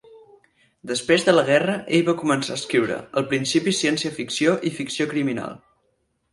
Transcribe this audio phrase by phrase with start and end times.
[0.91, 5.11] Després de la guerra, ell va començar a escriure, al principi ciència ficció i ficció
[5.17, 5.59] criminal.